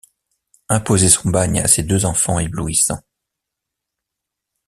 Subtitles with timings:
[0.67, 3.03] Imposer son bagne à ces deux enfants éblouissants